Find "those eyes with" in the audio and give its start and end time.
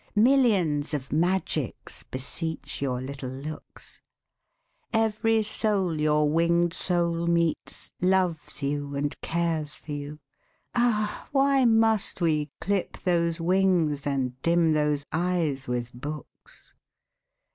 14.73-15.93